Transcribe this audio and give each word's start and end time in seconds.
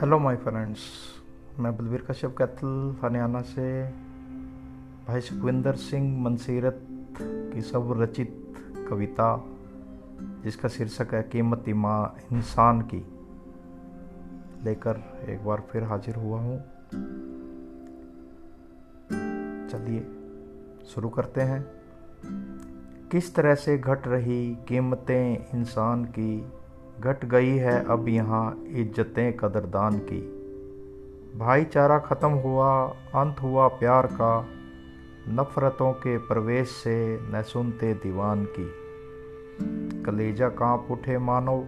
Hello 0.00 0.18
my 0.18 0.36
friends 0.36 0.78
मैं 1.58 1.76
बलवीर 1.76 2.04
कश्यप 2.10 2.34
कैथल, 2.38 2.96
हरियाणा 3.02 3.40
से 3.40 3.88
भाई 5.08 5.20
सुखविंदर 5.20 5.74
सिंह 5.74 6.22
मनसीरत 6.22 6.80
की 7.22 7.60
सब 7.62 7.94
रचित 8.00 8.54
कविता, 8.90 9.44
जिसका 10.20 10.68
शीर्षक 10.68 11.14
है 11.14 11.22
कीमती 11.22 11.72
माँ 11.72 12.16
इंसान 12.32 12.80
की, 12.80 13.06
लेकर 14.64 15.24
एक 15.28 15.44
बार 15.44 15.60
फिर 15.60 15.82
हाजिर 15.82 16.16
हुआ 16.16 16.40
हूँ। 16.40 16.58
चलिए, 19.68 20.06
शुरू 20.86 21.08
करते 21.08 21.40
हैं। 21.40 21.66
किस 23.08 23.34
तरह 23.34 23.54
से 23.54 23.78
घट 23.78 24.06
रही 24.06 24.58
कीमतें 24.68 25.46
इंसान 25.54 26.04
की 26.04 26.52
घट 27.00 27.24
गई 27.24 27.56
है 27.56 27.84
अब 27.84 28.08
यहाँ 28.08 28.64
इज्जतें 28.66 29.36
कदरदान 29.36 29.98
की। 29.98 30.36
भाईचारा 31.38 31.98
ख़त्म 31.98 32.28
हुआ, 32.28 32.86
अंत 33.14 33.36
हुआ 33.42 33.68
प्यार 33.68 34.06
का। 34.06 34.48
नफ़रतों 35.28 35.92
के 35.92 36.18
प्रवेश 36.18 36.68
से 36.68 37.18
न 37.22 37.42
सुनते 37.42 37.94
दीवान 37.94 38.44
की। 38.44 38.72
कलेजा 40.02 40.48
काँप 40.48 40.88
उठे 40.90 41.18
मानो, 41.18 41.64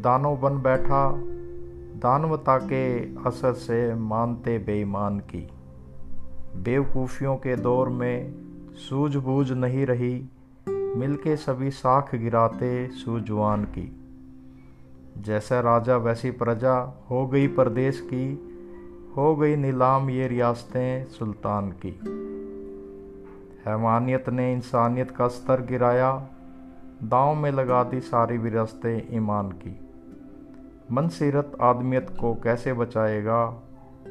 दानों 0.00 0.40
बन 0.40 0.62
बैठा। 0.62 1.14
दानवता 1.96 2.58
के 2.58 2.98
असर 3.00 3.52
से 3.52 3.94
मानते 3.94 4.58
बेईमान 4.58 5.18
की। 5.18 5.48
बेवकूफ़ियों 6.56 7.36
के 7.36 7.56
दौर 7.56 7.88
में 7.88 8.34
सूझबूझ 8.74 9.52
नहीं 9.52 9.86
रही। 9.86 10.28
मिलके 10.68 11.36
सभी 11.36 11.70
साख 11.70 12.14
गिराते 12.14 12.88
सूझवान 12.88 13.64
की। 13.64 13.99
जैसा 15.20 15.60
राजा 15.60 15.96
वैसी 15.96 16.30
प्रजा 16.30 17.04
हो 17.10 17.26
गई 17.26 17.48
प्रदेश 17.48 18.00
की, 18.00 18.32
हो 19.16 19.36
गई 19.36 19.56
नीलाम 19.56 20.10
ये 20.10 20.28
रियासतें 20.28 21.04
सुल्तान 21.04 21.70
की। 21.70 22.00
हैवानियत 23.66 24.28
ने 24.28 24.52
इंसानियत 24.52 25.10
का 25.10 25.28
स्तर 25.28 25.62
गिराया, 25.62 26.28
दांव 27.02 27.34
में 27.34 27.50
लगा 27.52 27.84
दी 27.84 28.00
सारी 28.00 28.38
विरासतें 28.38 29.16
ईमान 29.16 29.50
की। 29.50 29.80
मनसीरत 30.92 31.52
आदमियत 31.60 32.16
को 32.20 32.34
कैसे 32.34 32.72
बचाएगा, 32.72 33.62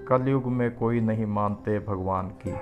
कलयुग 0.08 0.46
में 0.46 0.76
कोई 0.76 1.00
नहीं 1.00 1.26
मानते 1.26 1.80
भगवान 1.80 2.28
की। 2.28 2.54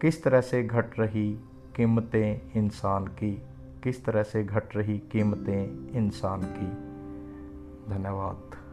किस 0.00 0.24
तरह 0.24 0.40
से 0.40 0.62
घट 0.62 0.98
रही 0.98 1.32
कीमतें 1.76 2.52
इंसान 2.56 3.06
की, 3.06 3.42
किस 3.84 4.04
तरह 4.04 4.22
से 4.22 4.44
घट 4.44 4.76
रही 4.76 4.98
कीमतें 4.98 5.92
इंसान 5.92 6.42
की। 6.42 6.93
धन्यवाद। 7.88 8.63